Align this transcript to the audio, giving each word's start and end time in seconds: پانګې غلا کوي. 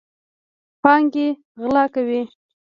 پانګې 0.81 1.27
غلا 1.61 1.85
کوي. 1.93 2.21